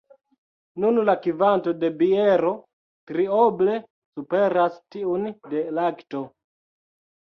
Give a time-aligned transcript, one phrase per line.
[0.85, 2.55] Nun la kvanto de biero
[3.13, 6.29] trioble superas tiun de lakto.